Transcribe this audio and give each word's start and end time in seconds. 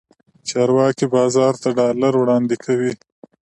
چارواکي 0.49 1.05
بازار 1.15 1.53
ته 1.61 1.69
ډالر 1.77 2.13
وړاندې 2.17 2.55
کوي. 2.65 2.93